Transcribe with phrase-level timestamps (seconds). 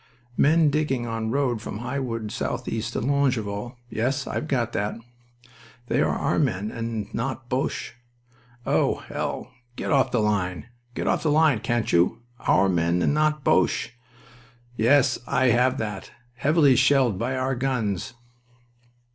[0.35, 4.97] 'Men digging on road from High Wood southeast to Longueval.' Yes, I've got that.
[5.85, 7.91] 'They are our men and not Boches.'
[8.65, 9.51] Oh, hell!...
[9.75, 10.65] Get off the line.
[10.95, 12.23] Get off the line, can't you?...
[12.47, 13.91] 'Our men and not Boches.'
[14.75, 16.09] Yes, I have that.
[16.33, 18.15] 'Heavily shelled by our guns.'"